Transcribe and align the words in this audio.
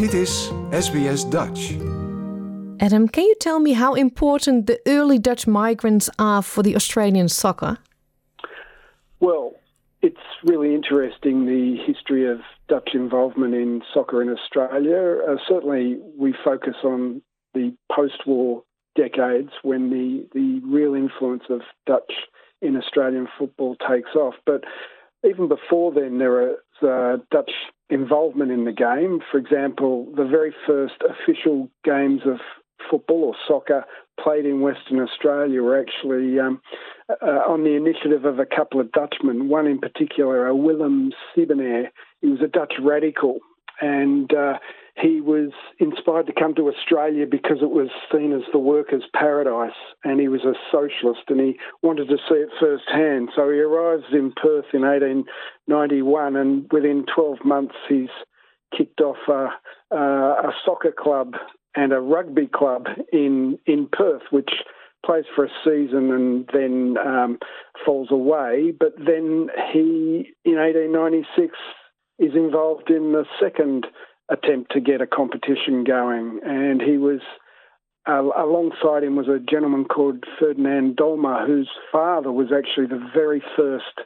Dit 0.00 0.14
is 0.14 0.52
SBS 0.70 1.30
Dutch. 1.30 1.76
Adam, 2.78 3.08
can 3.08 3.24
you 3.24 3.34
tell 3.38 3.60
me 3.60 3.74
how 3.74 3.94
important 3.94 4.66
the 4.66 4.80
early 4.86 5.18
Dutch 5.18 5.46
migrants 5.46 6.08
are 6.16 6.42
for 6.42 6.62
the 6.62 6.74
Australian 6.74 7.28
soccer? 7.28 7.76
Well, 9.18 9.52
it's 10.00 10.26
really 10.42 10.74
interesting 10.74 11.44
the 11.44 11.76
history 11.86 12.32
of 12.32 12.38
Dutch 12.66 12.94
involvement 12.94 13.54
in 13.54 13.82
soccer 13.92 14.22
in 14.22 14.30
Australia. 14.30 15.18
Uh, 15.28 15.36
certainly, 15.46 15.98
we 16.18 16.34
focus 16.44 16.76
on 16.82 17.20
the 17.52 17.76
post 17.94 18.26
war 18.26 18.62
decades 18.96 19.50
when 19.62 19.90
the, 19.90 20.26
the 20.32 20.62
real 20.64 20.94
influence 20.94 21.44
of 21.50 21.60
Dutch 21.84 22.12
in 22.62 22.74
Australian 22.74 23.28
football 23.38 23.76
takes 23.86 24.14
off. 24.14 24.36
But 24.46 24.64
even 25.28 25.46
before 25.48 25.92
then, 25.92 26.16
there 26.16 26.36
are 26.40 27.14
uh, 27.14 27.18
Dutch 27.30 27.52
involvement 27.90 28.50
in 28.50 28.64
the 28.64 28.72
game. 28.72 29.20
For 29.30 29.38
example, 29.38 30.06
the 30.16 30.24
very 30.24 30.54
first 30.66 30.94
official 31.08 31.68
games 31.84 32.22
of 32.24 32.38
football 32.90 33.24
or 33.24 33.34
soccer 33.46 33.84
played 34.22 34.46
in 34.46 34.60
Western 34.60 35.00
Australia 35.00 35.62
were 35.62 35.78
actually 35.78 36.38
um, 36.38 36.60
uh, 37.08 37.24
on 37.24 37.64
the 37.64 37.74
initiative 37.74 38.24
of 38.24 38.38
a 38.38 38.46
couple 38.46 38.80
of 38.80 38.92
Dutchmen, 38.92 39.48
one 39.48 39.66
in 39.66 39.78
particular, 39.78 40.46
a 40.46 40.54
Willem 40.54 41.12
Siebenhaar. 41.34 41.88
He 42.20 42.28
was 42.28 42.40
a 42.40 42.48
Dutch 42.48 42.74
radical 42.82 43.38
and 43.80 44.32
uh, 44.32 44.58
he 45.00 45.20
was 45.20 45.50
inspired 45.78 46.26
to 46.26 46.32
come 46.32 46.54
to 46.54 46.68
Australia 46.68 47.26
because 47.30 47.58
it 47.62 47.70
was 47.70 47.88
seen 48.12 48.32
as 48.32 48.42
the 48.52 48.58
workers' 48.58 49.04
paradise, 49.14 49.76
and 50.04 50.20
he 50.20 50.28
was 50.28 50.42
a 50.44 50.54
socialist, 50.70 51.22
and 51.28 51.40
he 51.40 51.58
wanted 51.82 52.08
to 52.08 52.16
see 52.28 52.34
it 52.34 52.50
firsthand. 52.58 53.30
So 53.34 53.50
he 53.50 53.60
arrives 53.60 54.04
in 54.12 54.32
Perth 54.32 54.66
in 54.72 54.82
1891, 54.82 56.36
and 56.36 56.70
within 56.72 57.04
12 57.14 57.38
months, 57.44 57.74
he's 57.88 58.08
kicked 58.76 59.00
off 59.00 59.16
a, 59.28 59.96
a 59.96 60.52
soccer 60.64 60.92
club 60.96 61.34
and 61.74 61.92
a 61.92 62.00
rugby 62.00 62.46
club 62.46 62.86
in 63.12 63.58
in 63.66 63.88
Perth, 63.92 64.22
which 64.30 64.50
plays 65.04 65.24
for 65.34 65.44
a 65.44 65.50
season 65.64 66.12
and 66.12 66.50
then 66.52 66.96
um, 66.98 67.38
falls 67.84 68.08
away. 68.10 68.72
But 68.78 68.94
then 68.98 69.48
he, 69.72 70.34
in 70.44 70.56
1896, 70.56 71.56
is 72.18 72.34
involved 72.34 72.90
in 72.90 73.12
the 73.12 73.24
second 73.40 73.86
attempt 74.30 74.72
to 74.72 74.80
get 74.80 75.00
a 75.00 75.06
competition 75.06 75.84
going, 75.84 76.40
and 76.44 76.80
he 76.80 76.96
was. 76.96 77.20
Uh, 78.08 78.22
alongside 78.34 79.04
him 79.04 79.14
was 79.14 79.28
a 79.28 79.38
gentleman 79.38 79.84
called 79.84 80.24
Ferdinand 80.38 80.96
Domela, 80.96 81.46
whose 81.46 81.68
father 81.92 82.32
was 82.32 82.46
actually 82.50 82.86
the 82.86 83.10
very 83.14 83.42
first 83.54 84.00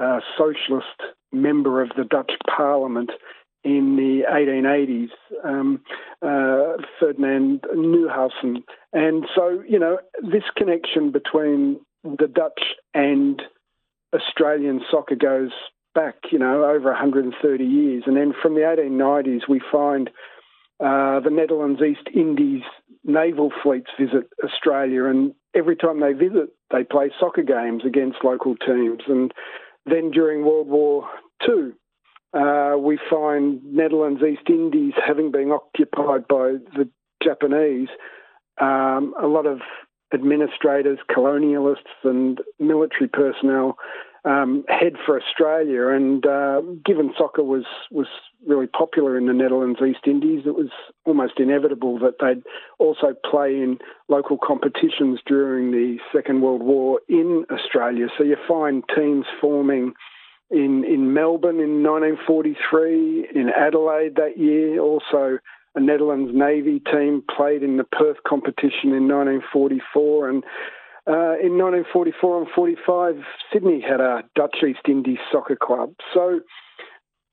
uh, 0.00 0.18
socialist 0.36 1.14
member 1.32 1.80
of 1.80 1.90
the 1.96 2.02
Dutch 2.02 2.32
Parliament 2.54 3.12
in 3.66 3.96
the 3.96 4.22
1880s, 4.30 5.10
um, 5.44 5.80
uh, 6.22 6.82
Ferdinand 7.00 7.62
Nieuwenhuis. 7.74 8.62
And 8.92 9.26
so, 9.34 9.62
you 9.68 9.78
know, 9.78 9.98
this 10.22 10.44
connection 10.56 11.10
between 11.10 11.80
the 12.04 12.28
Dutch 12.28 12.62
and 12.94 13.42
Australian 14.14 14.82
soccer 14.90 15.16
goes 15.16 15.50
back, 15.96 16.16
you 16.30 16.38
know, 16.38 16.64
over 16.64 16.90
130 16.90 17.64
years. 17.64 18.04
And 18.06 18.16
then 18.16 18.34
from 18.40 18.54
the 18.54 18.60
1890s, 18.60 19.48
we 19.48 19.60
find 19.72 20.10
uh, 20.78 21.20
the 21.20 21.30
Netherlands 21.32 21.80
East 21.80 22.06
Indies 22.14 22.62
naval 23.02 23.50
fleets 23.62 23.90
visit 23.98 24.28
Australia, 24.44 25.04
and 25.04 25.32
every 25.54 25.76
time 25.76 26.00
they 26.00 26.12
visit, 26.12 26.50
they 26.70 26.84
play 26.84 27.10
soccer 27.18 27.42
games 27.42 27.82
against 27.86 28.24
local 28.24 28.56
teams. 28.56 29.02
And 29.08 29.32
then 29.86 30.10
during 30.10 30.44
World 30.44 30.68
War 30.68 31.08
II, 31.48 31.72
uh, 32.34 32.76
we 32.78 32.98
find 33.08 33.64
Netherlands 33.64 34.20
East 34.22 34.48
Indies 34.50 34.92
having 35.04 35.30
been 35.30 35.50
occupied 35.50 36.28
by 36.28 36.56
the 36.76 36.90
Japanese. 37.22 37.88
Um, 38.60 39.14
a 39.20 39.26
lot 39.26 39.46
of 39.46 39.60
administrators, 40.12 40.98
colonialists, 41.10 42.04
and 42.04 42.40
military 42.58 43.08
personnel 43.08 43.78
um, 44.26 44.64
head 44.68 44.94
for 45.06 45.20
Australia. 45.20 45.88
And 45.88 46.26
uh, 46.26 46.60
given 46.84 47.14
soccer 47.16 47.42
was 47.42 47.64
was 47.90 48.08
really 48.46 48.66
popular 48.66 49.16
in 49.16 49.26
the 49.26 49.32
Netherlands 49.32 49.80
East 49.80 50.06
Indies, 50.06 50.42
it 50.46 50.54
was 50.54 50.70
almost 51.04 51.34
inevitable 51.38 51.98
that 52.00 52.14
they'd 52.20 52.42
also 52.78 53.14
play 53.28 53.54
in 53.54 53.78
local 54.08 54.36
competitions 54.36 55.20
during 55.26 55.70
the 55.70 55.98
Second 56.14 56.42
World 56.42 56.62
War 56.62 57.00
in 57.08 57.46
Australia. 57.50 58.08
So 58.18 58.24
you 58.24 58.36
find 58.46 58.84
teams 58.94 59.24
forming. 59.40 59.94
In, 60.48 60.84
in 60.84 61.12
Melbourne 61.12 61.58
in 61.58 61.82
1943, 61.82 63.30
in 63.34 63.48
Adelaide 63.48 64.14
that 64.14 64.38
year, 64.38 64.78
also 64.78 65.38
a 65.74 65.80
Netherlands 65.80 66.30
Navy 66.32 66.78
team 66.78 67.24
played 67.36 67.64
in 67.64 67.78
the 67.78 67.84
Perth 67.84 68.18
competition 68.24 68.94
in 68.94 69.08
1944, 69.08 70.28
and 70.28 70.44
uh, 71.08 71.38
in 71.38 71.56
1944 71.56 72.42
and 72.42 72.50
45, 72.54 73.16
Sydney 73.52 73.80
had 73.80 74.00
a 74.00 74.24
Dutch 74.34 74.56
East 74.66 74.80
Indies 74.88 75.18
soccer 75.30 75.56
club. 75.56 75.94
So 76.12 76.40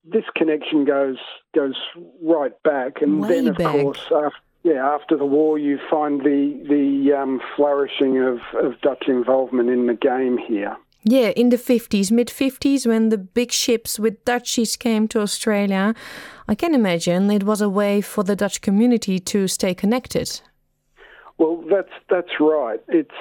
this 0.04 0.24
connection 0.36 0.86
goes 0.86 1.18
goes 1.56 1.76
right 2.22 2.54
back, 2.64 3.02
and 3.02 3.22
Way 3.22 3.30
then 3.30 3.48
of 3.48 3.58
back. 3.58 3.72
course, 3.72 4.04
after, 4.12 4.38
yeah, 4.64 4.86
after 4.88 5.18
the 5.18 5.26
war, 5.26 5.58
you 5.58 5.80
find 5.90 6.22
the 6.22 6.54
the 6.70 7.14
um, 7.14 7.42
flourishing 7.56 8.20
of, 8.20 8.40
of 8.64 8.80
Dutch 8.82 9.06
involvement 9.08 9.70
in 9.70 9.88
the 9.88 9.96
game 9.96 10.38
here. 10.38 10.76
Yeah, 11.06 11.30
in 11.36 11.50
the 11.50 11.58
50s, 11.58 12.12
mid 12.12 12.30
50s, 12.30 12.88
when 12.88 13.10
the 13.10 13.18
big 13.18 13.52
ships 13.52 14.00
with 14.00 14.24
Dutchies 14.24 14.78
came 14.78 15.10
to 15.10 15.20
Australia, 15.20 15.94
I 16.48 16.56
can 16.56 16.74
imagine 16.74 17.30
it 17.30 17.44
was 17.44 17.60
a 17.60 17.68
way 17.68 18.00
for 18.00 18.24
the 18.24 18.38
Dutch 18.38 18.62
community 18.62 19.20
to 19.20 19.50
stay 19.50 19.74
connected. 19.74 20.40
Well, 21.38 21.64
that's 21.70 21.92
that's 22.10 22.40
right. 22.40 22.80
It's 22.88 23.12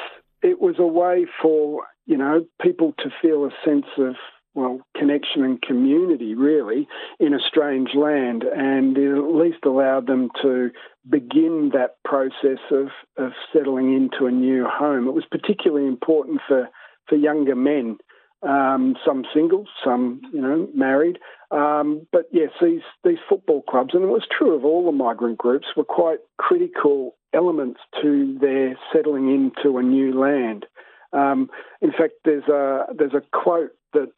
it 0.43 0.61
was 0.61 0.77
a 0.79 0.87
way 0.87 1.27
for 1.41 1.85
you 2.07 2.17
know 2.17 2.45
people 2.61 2.95
to 2.99 3.11
feel 3.21 3.45
a 3.45 3.51
sense 3.65 3.87
of 3.99 4.15
well 4.55 4.81
connection 4.97 5.45
and 5.45 5.63
community 5.63 6.35
really 6.35 6.87
in 7.19 7.33
a 7.33 7.41
strange 7.41 7.95
land, 7.95 8.45
and 8.45 8.99
it 8.99 9.13
at 9.13 9.35
least 9.35 9.65
allowed 9.65 10.07
them 10.07 10.31
to 10.43 10.71
begin 11.09 11.71
that 11.73 11.97
process 12.05 12.59
of 12.71 12.89
of 13.17 13.33
settling 13.53 13.95
into 13.95 14.27
a 14.27 14.31
new 14.31 14.67
home. 14.67 15.09
It 15.09 15.15
was 15.15 15.25
particularly 15.31 15.87
important 15.87 16.41
for 16.47 16.69
for 17.09 17.17
younger 17.17 17.57
men. 17.57 17.99
Um, 18.43 18.97
some 19.07 19.25
single, 19.33 19.67
some 19.85 20.21
you 20.33 20.41
know 20.41 20.69
married, 20.75 21.19
um, 21.53 22.07
but 22.11 22.25
yes, 22.33 22.51
these 22.61 22.81
these 23.05 23.19
football 23.29 23.63
clubs, 23.63 23.91
and 23.95 24.03
it 24.03 24.09
was 24.09 24.27
true 24.37 24.55
of 24.57 24.65
all 24.65 24.85
the 24.85 24.93
migrant 24.93 25.39
groups, 25.39 25.69
were 25.77 25.85
quite 25.85 26.19
critical 26.39 27.15
elements 27.33 27.81
to 28.01 28.37
their 28.41 28.77
settling 28.93 29.33
into 29.33 29.79
a 29.79 29.83
new 29.83 30.19
land. 30.19 30.67
Um, 31.13 31.51
in 31.81 31.93
fact, 31.93 32.15
there's 32.25 32.49
a 32.49 32.87
there's 32.97 33.15
a 33.15 33.23
quote 33.33 33.71
that 33.93 34.09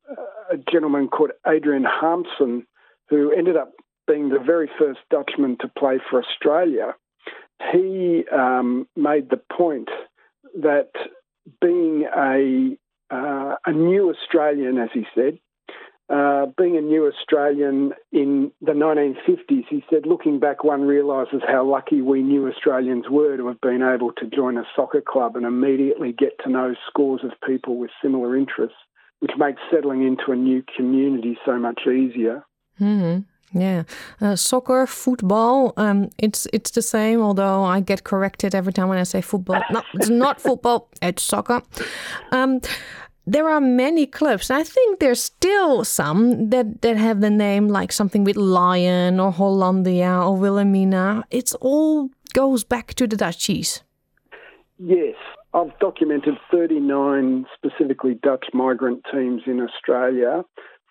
a 0.51 0.57
gentleman 0.57 1.09
called 1.09 1.33
Adrian 1.47 1.85
Harmsen, 1.85 2.67
who 3.11 3.33
ended 3.33 3.57
up 3.57 3.73
being 4.07 4.29
the 4.29 4.39
very 4.39 4.71
first 4.79 5.01
Dutchman 5.11 5.57
to 5.61 5.69
play 5.69 5.99
for 6.11 6.23
Australia, 6.23 6.95
he 7.73 8.25
um, 8.33 8.87
made 8.97 9.31
the 9.31 9.41
point 9.53 9.89
that 10.61 10.91
being 11.61 12.07
a 12.17 12.77
uh, 13.15 13.57
a 13.67 13.73
new 13.73 14.11
Australian, 14.11 14.79
as 14.79 14.91
he 14.93 15.05
said, 15.15 15.39
uh, 16.11 16.47
being 16.59 16.77
a 16.77 16.83
new 16.83 17.07
Australian 17.07 17.93
in 18.13 18.53
the 18.61 18.73
1950s, 18.73 19.65
he 19.71 19.83
said, 19.89 20.05
looking 20.05 20.39
back, 20.39 20.63
one 20.63 20.83
realises 20.83 21.41
how 21.47 21.65
lucky 21.65 22.03
we 22.03 22.23
new 22.23 22.47
Australians 22.47 23.07
were 23.11 23.37
to 23.39 23.47
have 23.47 23.61
been 23.63 23.83
able 23.83 24.13
to 24.13 24.27
join 24.27 24.59
a 24.59 24.65
soccer 24.77 25.01
club 25.01 25.35
and 25.35 25.47
immediately 25.47 26.13
get 26.13 26.33
to 26.45 26.51
know 26.51 26.75
scores 26.89 27.23
of 27.25 27.31
people 27.47 27.79
with 27.79 27.91
similar 28.03 28.37
interests, 28.37 28.77
which 29.21 29.33
makes 29.39 29.63
settling 29.73 30.07
into 30.07 30.31
a 30.31 30.37
new 30.37 30.63
community 30.77 31.39
so 31.47 31.59
much 31.59 31.81
easier. 31.87 32.45
hmm 32.77 33.21
Yeah, 33.53 33.85
uh, 34.21 34.37
soccer, 34.37 34.87
football. 34.87 35.73
Um, 35.77 36.11
it's 36.19 36.47
it's 36.53 36.73
the 36.73 36.83
same. 36.83 37.23
Although 37.23 37.63
I 37.65 37.81
get 37.81 38.03
corrected 38.03 38.55
every 38.55 38.73
time 38.73 38.89
when 38.89 38.99
I 38.99 39.05
say 39.05 39.23
football. 39.23 39.63
No, 39.71 39.81
it's 39.95 40.11
not 40.11 40.41
football. 40.47 40.89
It's 41.01 41.23
soccer. 41.23 41.63
Um, 42.33 42.61
there 43.27 43.49
are 43.49 43.61
many 43.61 44.07
clubs. 44.07 44.51
I 44.51 44.63
think 44.63 45.01
there's 45.01 45.23
still 45.23 45.85
some 45.85 46.51
that 46.51 46.83
that 46.83 46.97
have 46.97 47.21
the 47.21 47.31
name 47.31 47.69
like 47.69 47.93
something 47.93 48.25
with 48.25 48.37
Lion 48.37 49.21
or 49.21 49.33
Hollandia 49.33 50.11
or 50.11 50.37
Wilhelmina. 50.37 51.25
It's 51.31 51.55
all 51.55 52.11
goes 52.33 52.65
back 52.65 52.95
to 52.95 53.07
the 53.07 53.17
Dutchies. 53.17 53.83
Yes, 54.79 55.15
I've 55.55 55.79
documented 55.79 56.35
39 56.51 57.47
specifically 57.55 58.15
Dutch 58.15 58.47
migrant 58.53 59.05
teams 59.13 59.43
in 59.47 59.61
Australia, 59.61 60.43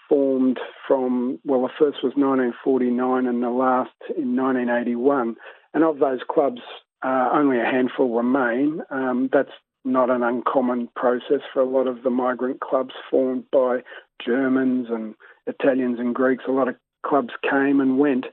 formed 0.08 0.58
from, 0.88 1.40
well, 1.44 1.64
the 1.64 1.70
first 1.78 1.98
was 2.02 2.14
1949 2.16 3.28
and 3.28 3.44
the 3.44 3.50
last 3.50 3.92
in 4.18 4.36
1981. 4.38 5.36
And 5.74 5.84
of 5.84 6.00
those 6.00 6.22
clubs, 6.30 6.62
uh, 7.04 7.30
only 7.34 7.60
a 7.60 7.66
handful 7.66 8.16
remain. 8.16 8.82
Um, 8.90 9.30
that's 9.34 9.52
not 9.86 10.10
an 10.10 10.24
uncommon 10.24 10.90
process 10.96 11.42
for 11.54 11.62
a 11.62 11.70
lot 11.70 11.88
of 11.88 12.04
the 12.04 12.10
migrant 12.10 12.62
clubs 12.62 12.94
formed 13.10 13.44
by 13.52 13.80
Germans 14.26 14.88
and 14.90 15.16
Italians 15.48 16.00
and 16.00 16.16
Greeks. 16.16 16.46
A 16.48 16.52
lot 16.52 16.68
of 16.68 16.76
clubs 17.06 17.34
came 17.50 17.82
and 17.82 17.98
went. 18.00 18.26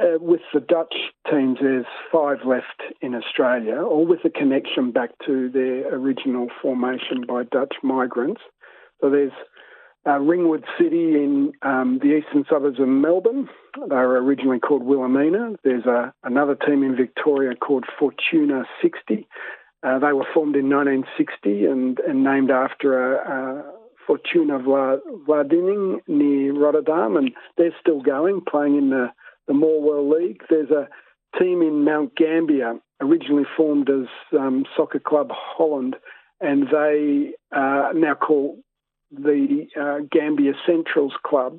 uh, 0.00 0.18
with 0.20 0.40
the 0.54 0.60
Dutch 0.60 0.94
teams, 1.30 1.58
there's 1.60 1.86
five 2.12 2.38
left 2.44 2.82
in 3.00 3.14
Australia, 3.14 3.82
all 3.82 4.06
with 4.06 4.24
a 4.24 4.30
connection 4.30 4.92
back 4.92 5.10
to 5.26 5.48
their 5.50 5.92
original 5.94 6.48
formation 6.62 7.24
by 7.26 7.42
Dutch 7.44 7.74
migrants. 7.82 8.40
So 9.00 9.10
there's 9.10 9.32
uh, 10.06 10.18
Ringwood 10.18 10.64
City 10.78 11.14
in 11.14 11.52
um, 11.62 11.98
the 12.00 12.18
eastern 12.18 12.44
suburbs 12.48 12.78
of 12.80 12.88
Melbourne. 12.88 13.48
They 13.76 13.94
were 13.94 14.22
originally 14.22 14.60
called 14.60 14.84
Wilhelmina. 14.84 15.56
There's 15.64 15.86
a, 15.86 16.12
another 16.22 16.54
team 16.54 16.82
in 16.82 16.96
Victoria 16.96 17.54
called 17.56 17.84
Fortuna 17.98 18.64
60. 18.80 19.26
Uh, 19.82 19.98
they 19.98 20.12
were 20.12 20.26
formed 20.34 20.56
in 20.56 20.68
1960 20.68 21.66
and, 21.66 22.00
and 22.00 22.24
named 22.24 22.50
after 22.50 23.14
a, 23.14 23.62
a 23.62 23.72
Fortuna 24.06 24.58
Vlaardingen 24.58 25.98
near 26.08 26.52
Rotterdam, 26.54 27.16
and 27.16 27.30
they're 27.56 27.74
still 27.80 28.00
going, 28.00 28.40
playing 28.48 28.76
in 28.76 28.90
the, 28.90 29.08
the 29.46 29.54
World 29.54 30.18
League. 30.18 30.42
There's 30.48 30.70
a 30.70 30.88
team 31.38 31.62
in 31.62 31.84
Mount 31.84 32.16
Gambier, 32.16 32.80
originally 33.00 33.44
formed 33.56 33.90
as 33.90 34.08
um, 34.38 34.64
Soccer 34.76 34.98
Club 34.98 35.28
Holland, 35.30 35.96
and 36.40 36.64
they 36.72 37.32
are 37.52 37.92
now 37.94 38.14
call 38.14 38.58
the 39.10 39.66
uh, 39.78 40.06
Gambier 40.10 40.54
Centrals 40.66 41.14
Club. 41.24 41.58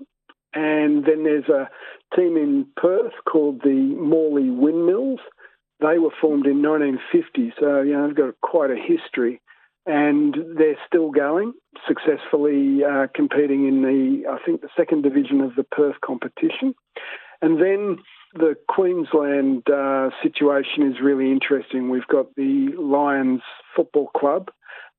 And 0.54 1.06
then 1.06 1.24
there's 1.24 1.48
a 1.50 1.70
team 2.16 2.36
in 2.36 2.66
Perth 2.76 3.14
called 3.32 3.62
the 3.64 3.96
Morley 4.00 4.50
Windmills. 4.50 5.20
They 5.82 5.98
were 5.98 6.12
formed 6.20 6.46
in 6.46 6.62
1950, 6.62 7.54
so 7.60 7.82
you 7.82 7.94
know 7.94 8.08
they've 8.08 8.16
got 8.16 8.42
quite 8.42 8.72
a 8.72 8.76
history 8.76 9.42
and 9.86 10.36
they're 10.58 10.78
still 10.86 11.10
going 11.10 11.54
successfully 11.88 12.84
uh, 12.84 13.08
competing 13.16 13.68
in 13.68 13.82
the 13.82 14.30
I 14.30 14.38
think 14.46 14.62
the 14.62 14.70
second 14.78 15.04
division 15.04 15.42
of 15.42 15.56
the 15.56 15.64
Perth 15.64 15.96
competition, 16.06 16.76
and 17.42 17.60
then 17.60 17.98
the 18.34 18.56
Queensland 18.68 19.64
uh, 19.70 20.10
situation 20.22 20.84
is 20.92 21.02
really 21.02 21.32
interesting. 21.32 21.90
We've 21.90 22.08
got 22.08 22.36
the 22.36 22.70
Lions 22.78 23.42
Football 23.76 24.12
Club. 24.16 24.52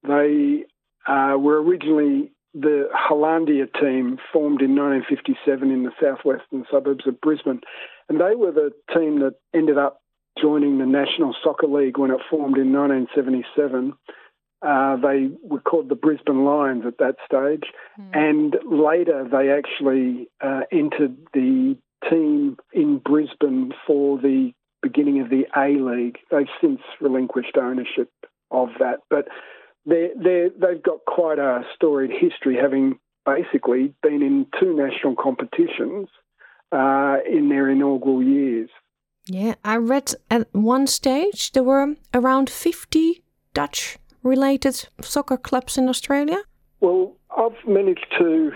They 0.03 0.65
uh, 1.06 1.37
were 1.38 1.62
originally 1.62 2.33
the 2.53 2.88
Hollandia 2.93 3.67
team 3.67 4.19
formed 4.33 4.61
in 4.61 4.75
1957 4.75 5.71
in 5.71 5.85
the 5.85 5.93
southwestern 6.03 6.65
suburbs 6.71 7.06
of 7.06 7.21
Brisbane, 7.21 7.61
and 8.09 8.21
they 8.21 8.35
were 8.35 8.50
the 8.50 8.73
team 8.93 9.21
that 9.21 9.35
ended 9.55 9.79
up 9.79 10.00
joining 10.41 10.79
the 10.79 10.87
National 10.87 11.35
Soccer 11.43 11.67
League 11.67 11.99
when 11.99 12.11
it 12.11 12.21
formed 12.31 12.56
in 12.56 12.73
1977 12.73 13.94
uh, 14.62 14.97
they 14.97 15.31
were 15.43 15.61
called 15.61 15.88
the 15.88 15.94
Brisbane 15.94 16.44
Lions 16.44 16.85
at 16.87 16.99
that 16.99 17.17
stage, 17.25 17.65
mm. 17.99 18.11
and 18.12 18.56
later 18.71 19.27
they 19.31 19.50
actually 19.50 20.29
uh, 20.43 20.62
entered 20.71 21.17
the 21.32 21.77
team 22.09 22.56
in 22.73 22.99
Brisbane 22.99 23.73
for 23.87 24.19
the 24.19 24.53
beginning 24.82 25.21
of 25.21 25.31
the 25.31 25.47
A 25.56 25.79
League. 25.81 26.19
They've 26.31 26.47
since 26.61 26.81
relinquished 27.00 27.56
ownership 27.56 28.11
of 28.50 28.69
that, 28.81 28.99
but 29.09 29.29
they 29.87 30.11
they've 30.15 30.83
got 30.83 31.06
quite 31.06 31.38
a 31.38 31.62
storied 31.75 32.11
history, 32.11 32.56
having 32.61 32.99
basically 33.25 33.94
been 34.03 34.23
in 34.23 34.47
two 34.61 34.76
national 34.76 35.17
competitions 35.17 36.09
uh, 36.71 37.17
in 37.31 37.49
their 37.49 37.71
inaugural 37.71 38.23
years. 38.23 38.69
Yeah, 39.32 39.55
I 39.65 39.77
read 39.77 40.12
at 40.29 40.49
one 40.53 40.88
stage 40.88 41.53
there 41.53 41.62
were 41.62 41.94
around 42.12 42.50
50 42.50 43.23
Dutch 43.55 43.97
related 44.25 44.88
soccer 45.03 45.37
clubs 45.37 45.79
in 45.79 45.88
Australia? 45.88 46.43
Well, 46.81 47.15
I've 47.38 47.56
managed 47.65 48.06
to 48.19 48.50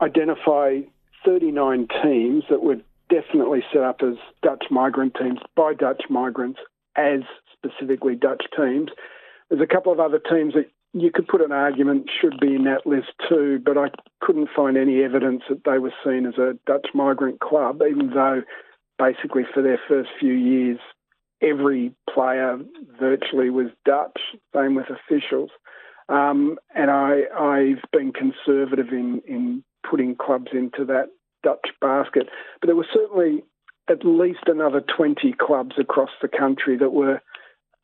identify 0.00 0.82
39 1.24 1.88
teams 2.04 2.44
that 2.48 2.62
were 2.62 2.76
definitely 3.10 3.64
set 3.72 3.82
up 3.82 4.00
as 4.00 4.14
Dutch 4.44 4.66
migrant 4.70 5.16
teams 5.20 5.40
by 5.56 5.74
Dutch 5.74 6.04
migrants 6.08 6.60
as 6.94 7.22
specifically 7.52 8.14
Dutch 8.14 8.44
teams. 8.56 8.90
There's 9.50 9.60
a 9.60 9.66
couple 9.66 9.90
of 9.90 9.98
other 9.98 10.20
teams 10.20 10.54
that 10.54 10.70
you 10.92 11.10
could 11.12 11.26
put 11.26 11.40
an 11.40 11.50
argument 11.50 12.08
should 12.20 12.38
be 12.38 12.54
in 12.54 12.62
that 12.62 12.86
list 12.86 13.08
too, 13.28 13.60
but 13.64 13.76
I 13.76 13.88
couldn't 14.20 14.50
find 14.54 14.76
any 14.76 15.02
evidence 15.02 15.42
that 15.48 15.64
they 15.64 15.78
were 15.78 15.92
seen 16.04 16.26
as 16.26 16.38
a 16.38 16.56
Dutch 16.64 16.86
migrant 16.94 17.40
club, 17.40 17.82
even 17.82 18.10
though 18.10 18.42
basically 18.98 19.42
for 19.52 19.62
their 19.62 19.80
first 19.88 20.10
few 20.18 20.32
years 20.32 20.78
every 21.42 21.92
player 22.12 22.58
virtually 22.98 23.50
was 23.50 23.66
Dutch, 23.84 24.18
same 24.54 24.74
with 24.74 24.86
officials. 24.90 25.50
Um, 26.08 26.58
and 26.74 26.90
I, 26.90 27.22
I've 27.38 27.82
been 27.92 28.12
conservative 28.12 28.88
in, 28.92 29.22
in 29.26 29.64
putting 29.88 30.16
clubs 30.16 30.50
into 30.52 30.84
that 30.86 31.08
Dutch 31.42 31.68
basket. 31.80 32.28
But 32.60 32.68
there 32.68 32.76
were 32.76 32.86
certainly 32.92 33.42
at 33.88 34.04
least 34.04 34.44
another 34.46 34.80
20 34.96 35.34
clubs 35.38 35.76
across 35.78 36.10
the 36.22 36.28
country 36.28 36.76
that 36.78 36.90
were 36.90 37.20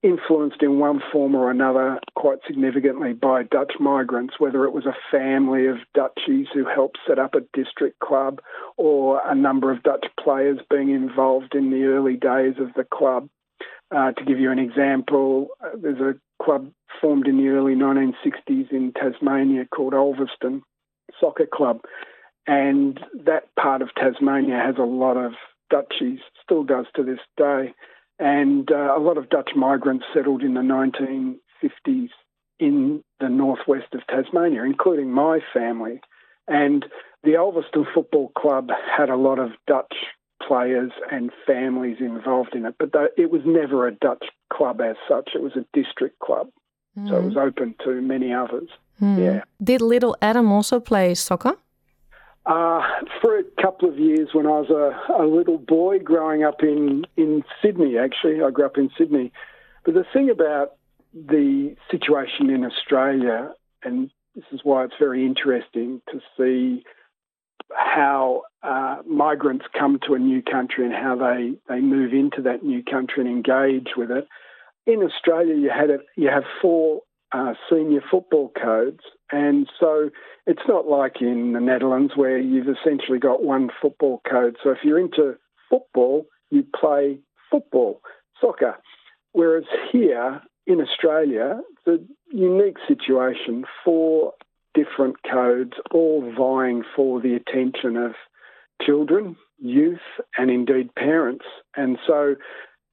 influenced 0.02 0.62
in 0.62 0.78
one 0.78 1.00
form 1.12 1.34
or 1.34 1.50
another 1.50 2.00
quite 2.14 2.38
significantly 2.46 3.12
by 3.12 3.44
Dutch 3.44 3.74
migrants, 3.78 4.34
whether 4.38 4.64
it 4.64 4.72
was 4.72 4.86
a 4.86 4.96
family 5.10 5.66
of 5.66 5.76
Dutchies 5.94 6.48
who 6.52 6.64
helped 6.64 6.98
set 7.06 7.18
up 7.18 7.34
a 7.34 7.42
district 7.52 8.00
club 8.00 8.40
or 8.76 9.20
a 9.24 9.34
number 9.34 9.70
of 9.70 9.82
Dutch 9.82 10.06
players 10.18 10.58
being 10.68 10.90
involved 10.90 11.54
in 11.54 11.70
the 11.70 11.84
early 11.84 12.16
days 12.16 12.54
of 12.58 12.74
the 12.74 12.84
club. 12.84 13.28
Uh, 13.94 14.10
to 14.12 14.24
give 14.24 14.40
you 14.40 14.50
an 14.50 14.58
example, 14.58 15.48
uh, 15.62 15.68
there's 15.76 16.00
a 16.00 16.14
club 16.42 16.70
formed 17.00 17.28
in 17.28 17.36
the 17.36 17.48
early 17.48 17.74
1960s 17.74 18.72
in 18.72 18.92
Tasmania 18.92 19.66
called 19.66 19.92
Ulverstone 19.92 20.62
Soccer 21.20 21.46
Club, 21.46 21.80
and 22.46 22.98
that 23.24 23.54
part 23.54 23.82
of 23.82 23.94
Tasmania 23.94 24.56
has 24.56 24.76
a 24.78 24.82
lot 24.82 25.16
of 25.16 25.32
Dutchies, 25.70 26.20
still 26.42 26.64
does 26.64 26.86
to 26.96 27.02
this 27.02 27.20
day, 27.36 27.74
and 28.22 28.70
uh, 28.70 28.96
a 28.96 29.00
lot 29.00 29.18
of 29.18 29.28
Dutch 29.28 29.50
migrants 29.56 30.04
settled 30.14 30.42
in 30.42 30.54
the 30.54 30.60
1950s 30.60 32.10
in 32.60 33.02
the 33.18 33.28
northwest 33.28 33.92
of 33.94 34.06
Tasmania, 34.06 34.62
including 34.62 35.10
my 35.10 35.40
family. 35.52 36.00
And 36.46 36.86
the 37.24 37.30
Ulverstone 37.30 37.92
Football 37.92 38.30
Club 38.38 38.70
had 38.96 39.10
a 39.10 39.16
lot 39.16 39.40
of 39.40 39.50
Dutch 39.66 39.94
players 40.46 40.92
and 41.10 41.32
families 41.44 41.96
involved 41.98 42.54
in 42.54 42.64
it. 42.64 42.76
But 42.78 42.90
it 43.16 43.32
was 43.32 43.42
never 43.44 43.88
a 43.88 43.92
Dutch 43.92 44.24
club 44.52 44.80
as 44.80 44.94
such. 45.08 45.30
It 45.34 45.42
was 45.42 45.56
a 45.56 45.66
district 45.72 46.20
club, 46.20 46.48
mm. 46.96 47.08
so 47.08 47.16
it 47.16 47.24
was 47.24 47.36
open 47.36 47.74
to 47.84 48.00
many 48.00 48.32
others. 48.32 48.68
Mm. 49.00 49.18
Yeah. 49.18 49.42
Did 49.62 49.80
little 49.80 50.16
Adam 50.22 50.52
also 50.52 50.78
play 50.78 51.14
soccer? 51.14 51.56
Uh, 52.44 52.82
for 53.20 53.38
a 53.38 53.44
couple 53.62 53.88
of 53.88 53.98
years 53.98 54.30
when 54.32 54.46
I 54.46 54.58
was 54.60 54.70
a, 54.70 55.22
a 55.22 55.24
little 55.24 55.58
boy 55.58 56.00
growing 56.00 56.42
up 56.42 56.62
in, 56.62 57.04
in 57.16 57.44
Sydney, 57.62 57.96
actually. 57.98 58.42
I 58.42 58.50
grew 58.50 58.66
up 58.66 58.76
in 58.76 58.90
Sydney. 58.98 59.32
But 59.84 59.94
the 59.94 60.04
thing 60.12 60.28
about 60.28 60.72
the 61.14 61.76
situation 61.90 62.50
in 62.50 62.64
Australia, 62.64 63.52
and 63.84 64.10
this 64.34 64.44
is 64.50 64.60
why 64.64 64.84
it's 64.84 64.94
very 64.98 65.24
interesting 65.24 66.00
to 66.10 66.20
see 66.36 66.84
how 67.72 68.42
uh, 68.62 68.98
migrants 69.06 69.64
come 69.78 70.00
to 70.06 70.14
a 70.14 70.18
new 70.18 70.42
country 70.42 70.84
and 70.84 70.94
how 70.94 71.16
they, 71.16 71.52
they 71.68 71.80
move 71.80 72.12
into 72.12 72.42
that 72.42 72.64
new 72.64 72.82
country 72.82 73.24
and 73.24 73.28
engage 73.28 73.90
with 73.96 74.10
it. 74.10 74.26
In 74.86 75.02
Australia, 75.02 75.54
you 75.54 75.70
had 75.70 75.90
a, 75.90 75.98
you 76.16 76.28
have 76.28 76.42
four 76.60 77.02
uh, 77.32 77.54
senior 77.70 78.02
football 78.10 78.52
codes, 78.60 79.00
and 79.30 79.68
so 79.80 80.10
it's 80.46 80.62
not 80.68 80.86
like 80.86 81.20
in 81.20 81.52
the 81.52 81.60
Netherlands 81.60 82.12
where 82.16 82.38
you've 82.38 82.68
essentially 82.68 83.18
got 83.18 83.42
one 83.42 83.70
football 83.80 84.20
code. 84.28 84.56
So 84.62 84.70
if 84.70 84.78
you're 84.84 84.98
into 84.98 85.36
football, 85.70 86.26
you 86.50 86.64
play 86.78 87.18
football, 87.50 88.00
soccer. 88.40 88.78
Whereas 89.32 89.64
here 89.90 90.42
in 90.66 90.80
Australia, 90.80 91.60
the 91.86 92.04
unique 92.30 92.76
situation 92.86 93.64
for 93.84 94.34
different 94.74 95.16
codes, 95.30 95.72
all 95.90 96.32
vying 96.36 96.82
for 96.94 97.20
the 97.20 97.34
attention 97.34 97.96
of 97.96 98.12
children, 98.84 99.36
youth, 99.58 100.00
and 100.36 100.50
indeed 100.50 100.94
parents. 100.94 101.44
And 101.76 101.98
so, 102.06 102.36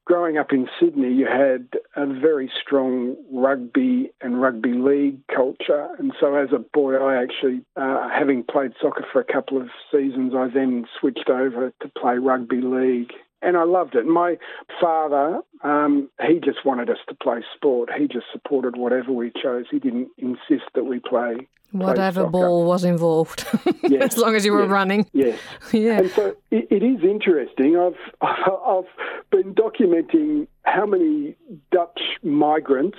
growing 0.09 0.39
up 0.39 0.51
in 0.51 0.67
Sydney, 0.79 1.13
you 1.13 1.27
had 1.27 1.67
a 1.95 2.07
very 2.07 2.51
strong 2.59 3.15
rugby 3.31 4.09
and 4.21 4.41
rugby 4.41 4.73
league 4.73 5.19
culture. 5.27 5.87
And 5.99 6.11
so, 6.19 6.35
as 6.35 6.49
a 6.51 6.57
boy, 6.57 6.95
I 6.95 7.21
actually, 7.21 7.61
uh, 7.75 8.09
having 8.09 8.43
played 8.43 8.73
soccer 8.81 9.05
for 9.13 9.21
a 9.21 9.33
couple 9.33 9.61
of 9.61 9.69
seasons, 9.91 10.33
I 10.35 10.47
then 10.47 10.87
switched 10.99 11.29
over 11.29 11.71
to 11.81 11.87
play 11.89 12.17
rugby 12.17 12.59
league 12.59 13.13
and 13.41 13.57
I 13.57 13.63
loved 13.63 13.95
it. 13.95 14.05
My 14.05 14.37
father, 14.79 15.39
um, 15.63 16.09
he 16.25 16.39
just 16.39 16.65
wanted 16.65 16.89
us 16.89 16.97
to 17.07 17.15
play 17.15 17.43
sport. 17.55 17.89
He 17.97 18.07
just 18.07 18.25
supported 18.31 18.75
whatever 18.75 19.11
we 19.11 19.31
chose. 19.41 19.65
He 19.69 19.79
didn't 19.79 20.09
insist 20.17 20.69
that 20.75 20.85
we 20.85 20.99
play. 20.99 21.47
Whatever 21.71 22.25
ball 22.25 22.65
was 22.65 22.83
involved, 22.83 23.45
yes. 23.83 24.13
as 24.13 24.17
long 24.17 24.35
as 24.35 24.43
you 24.43 24.53
were 24.53 24.63
yes. 24.63 24.71
running. 24.71 25.05
Yes. 25.13 25.39
yeah. 25.71 25.99
And 25.99 26.11
so 26.11 26.35
it, 26.49 26.67
it 26.71 26.83
is 26.83 27.03
interesting. 27.03 27.77
I've 27.77 27.93
I've 28.21 28.85
been 29.29 29.53
documenting 29.53 30.47
how 30.63 30.87
many 30.87 31.35
Dutch 31.71 31.99
migrants 32.23 32.97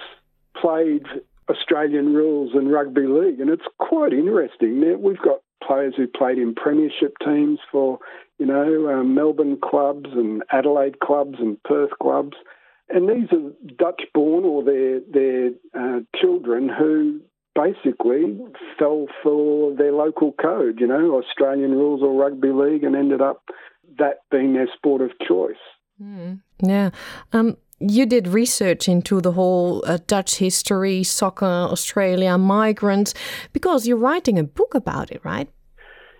played 0.56 1.04
Australian 1.49 2.14
rules 2.14 2.52
and 2.54 2.70
rugby 2.70 3.09
league, 3.09 3.40
and 3.40 3.50
it's 3.50 3.66
quite 3.78 4.12
interesting. 4.12 5.02
We've 5.02 5.18
got 5.18 5.40
players 5.67 5.95
who 5.97 6.07
played 6.07 6.38
in 6.38 6.55
premiership 6.55 7.14
teams 7.25 7.59
for, 7.71 7.99
you 8.38 8.47
know, 8.47 8.88
um, 8.88 9.14
Melbourne 9.14 9.59
clubs 9.62 10.11
and 10.12 10.43
Adelaide 10.50 11.00
clubs 11.00 11.38
and 11.38 11.62
Perth 11.62 11.90
clubs. 12.00 12.37
And 12.88 13.09
these 13.09 13.29
are 13.33 13.52
Dutch 13.79 14.02
born 14.12 14.45
or 14.45 14.64
their, 14.64 15.00
their 15.00 15.50
uh, 15.79 16.00
children 16.21 16.69
who 16.69 17.21
basically 17.55 18.38
fell 18.79 19.07
for 19.23 19.75
their 19.75 19.93
local 19.93 20.33
code, 20.33 20.81
you 20.81 20.87
know, 20.87 21.17
Australian 21.17 21.73
rules 21.73 22.02
or 22.02 22.12
rugby 22.21 22.50
league, 22.50 22.85
and 22.85 22.97
ended 22.97 23.21
up 23.21 23.43
that 23.99 24.21
being 24.31 24.55
their 24.55 24.69
sport 24.76 25.02
of 25.02 25.11
choice. 25.26 25.55
Mm. 26.02 26.40
Yeah. 26.62 26.90
Um, 27.33 27.57
you 27.80 28.04
did 28.06 28.28
research 28.28 28.88
into 28.88 29.20
the 29.20 29.32
whole 29.32 29.82
uh, 29.87 29.99
Dutch 30.06 30.37
history, 30.37 31.02
soccer, 31.02 31.46
Australia, 31.46 32.37
migrants, 32.37 33.14
because 33.52 33.87
you're 33.87 33.96
writing 33.96 34.38
a 34.38 34.44
book 34.44 34.75
about 34.75 35.10
it, 35.10 35.20
right? 35.25 35.49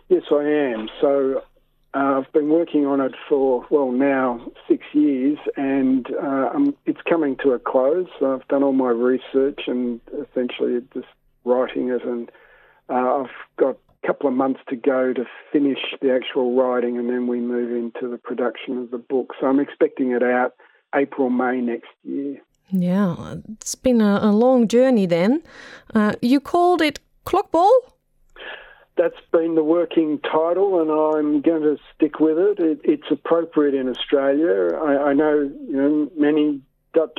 Yes, 0.09 0.23
I 0.33 0.43
am. 0.43 0.89
So 1.01 1.43
uh, 1.95 2.21
I've 2.21 2.33
been 2.33 2.49
working 2.49 2.87
on 2.87 3.01
it 3.01 3.13
for, 3.29 3.67
well, 3.71 3.93
now 3.93 4.51
six 4.67 4.85
years, 4.93 5.39
and 5.57 6.07
uh, 6.11 6.51
it's 6.87 7.01
coming 7.09 7.37
to 7.45 7.53
a 7.53 7.59
close. 7.59 8.09
I've 8.25 8.47
done 8.49 8.63
all 8.63 8.73
my 8.73 8.91
research 8.91 9.61
and 9.67 10.01
essentially 10.13 10.81
just 10.95 11.07
writing 11.45 11.91
it, 11.91 12.03
and 12.05 12.31
uh, 12.89 13.23
I've 13.23 13.31
got 13.59 13.77
a 14.03 14.07
couple 14.07 14.29
of 14.29 14.35
months 14.35 14.61
to 14.71 14.77
go 14.77 15.13
to 15.13 15.25
finish 15.53 15.79
the 16.01 16.15
actual 16.15 16.57
writing, 16.57 16.97
and 16.97 17.11
then 17.11 17.27
we 17.27 17.39
move 17.39 17.71
into 17.71 18.11
the 18.11 18.19
production 18.19 18.79
of 18.79 18.91
the 18.91 18.99
book. 18.99 19.35
So 19.39 19.47
I'm 19.47 19.61
expecting 19.61 20.13
it 20.13 20.23
out 20.23 20.55
April, 20.95 21.31
May 21.31 21.61
next 21.61 21.91
year. 22.05 22.41
Yeah, 22.71 23.37
it's 23.53 23.75
been 23.75 24.01
a, 24.01 24.21
a 24.23 24.33
long 24.33 24.69
journey 24.69 25.07
then. 25.07 25.43
Uh, 25.95 26.13
you 26.23 26.41
called 26.41 26.81
it 26.81 27.01
Clogball? 27.27 27.73
That's 28.97 29.21
been 29.33 29.55
the 29.55 29.65
working 29.65 30.19
title, 30.21 30.81
and 30.81 30.91
I'm 30.91 31.41
going 31.41 31.63
to 31.63 31.79
stick 31.95 32.21
with 32.21 32.39
it. 32.39 32.61
it 32.61 32.81
it's 32.85 33.11
appropriate 33.11 33.75
in 33.75 33.89
Australia. 33.89 34.77
I, 34.77 35.11
I 35.11 35.13
know, 35.15 35.51
you 35.69 35.77
know, 35.77 36.11
many 36.17 36.61
Dutch 36.93 37.19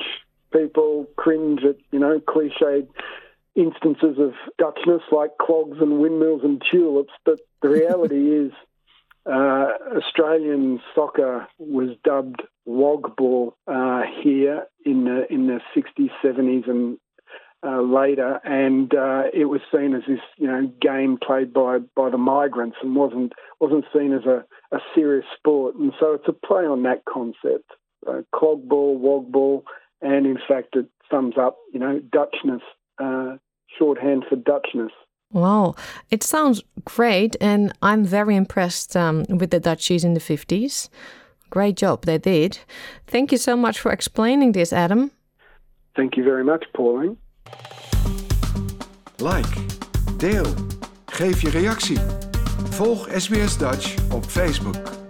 people 0.54 1.08
cringe 1.16 1.64
at, 1.64 1.78
you 1.92 2.00
know, 2.00 2.20
cliched 2.20 2.88
instances 3.56 4.18
of 4.20 4.34
Dutchness 4.60 5.02
like 5.12 5.38
clogs 5.38 5.78
and 5.82 6.00
windmills 6.00 6.44
and 6.44 6.62
tulips, 6.72 7.14
but 7.26 7.40
the 7.62 7.70
reality 7.70 8.30
is 8.46 8.52
uh, 9.26 9.68
Australian 9.98 10.80
soccer 10.96 11.48
was 11.60 11.90
dubbed 12.04 12.42
wogball 12.68 13.54
uh, 13.68 14.02
here 14.24 14.66
in 14.86 15.06
the 15.06 15.32
in 15.32 15.48
the 15.48 15.60
60s, 15.76 16.10
70s, 16.24 16.70
and 16.70 16.98
uh, 17.64 17.82
later, 17.82 18.40
and 18.44 18.94
uh, 18.96 19.24
it 19.34 19.46
was 19.46 19.62
seen 19.72 19.94
as 19.94 20.02
this 20.08 20.20
you 20.38 20.48
know 20.48 20.72
game 20.82 21.18
played 21.24 21.54
by 21.54 21.78
by 21.96 22.10
the 22.10 22.18
migrants 22.18 22.78
and 22.82 22.96
wasn't 22.96 23.34
wasn't 23.60 23.86
seen 23.94 24.14
as 24.14 24.26
a, 24.26 24.44
a 24.76 24.80
serious 24.96 25.26
sport. 25.38 25.76
And 25.76 25.94
so 26.00 26.14
it's 26.14 26.28
a 26.28 26.34
play 26.34 26.64
on 26.64 26.84
that 26.84 27.04
concept, 27.06 27.70
uh, 28.08 28.22
clogball, 28.34 29.00
wogball, 29.00 29.64
and 30.02 30.26
in 30.26 30.40
fact 30.48 30.76
it 30.76 30.88
sums 31.12 31.36
up 31.38 31.58
you 31.72 31.80
know 31.80 32.00
Dutchness, 32.00 32.62
uh, 32.98 33.38
shorthand 33.78 34.26
for 34.28 34.38
Dutchness. 34.38 34.92
Wow, 35.34 35.76
it 36.10 36.24
sounds 36.24 36.62
great, 36.84 37.36
and 37.40 37.72
I'm 37.82 38.04
very 38.04 38.36
impressed 38.36 38.96
um, 38.98 39.26
with 39.30 39.52
the 39.52 39.60
Dutchies 39.60 40.04
in 40.04 40.14
the 40.14 40.20
50s. 40.20 40.90
Great 41.50 41.78
job 41.78 42.06
they 42.06 42.18
did. 42.18 42.60
Thank 43.08 43.32
you 43.32 43.38
so 43.38 43.56
much 43.56 43.80
for 43.80 43.92
explaining 43.92 44.54
this, 44.54 44.74
Adam. 44.74 45.12
Thank 45.96 46.18
you 46.18 46.24
very 46.24 46.44
much, 46.44 46.66
Pauline. 46.74 47.18
Like, 49.20 49.56
deel, 50.18 50.46
geef 51.06 51.42
je 51.42 51.50
reactie. 51.50 52.00
Volg 52.70 53.08
SBS 53.12 53.58
Dutch 53.58 53.96
op 54.12 54.26
Facebook. 54.26 55.01